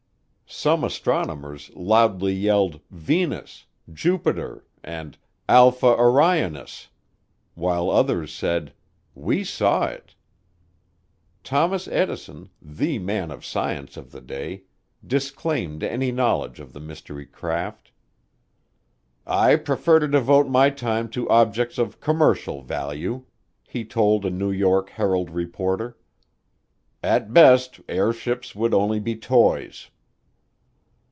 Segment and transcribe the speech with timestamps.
[0.53, 6.89] Some astronomers loudly yelled, "Venus," "Jupiter," and "Alpha Orionis"
[7.55, 8.73] while others said,
[9.15, 10.13] "We saw it."
[11.41, 14.63] Thomas Edison, the man of science of the day,
[15.07, 17.93] disclaimed any knowledge of the mystery craft.
[19.25, 23.23] "I prefer to devote my time to objects of commercial value,"
[23.65, 25.97] he told a New York Herald reporter.
[27.01, 29.89] "At best airships would only be toys."